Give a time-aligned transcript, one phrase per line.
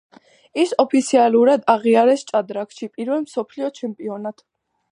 [0.61, 4.43] ის ოფიციალურად აღიარეს ჭადრაკში პირველ მსოფლიო ჩემპიონად.